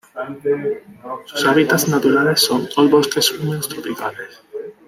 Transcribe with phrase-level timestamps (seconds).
[1.25, 4.41] Sus hábitats naturales son bosques húmedos tropicales.